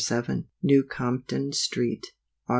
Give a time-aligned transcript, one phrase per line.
[0.03, 2.07] 7, New Compton street,
[2.49, 2.49] Aug.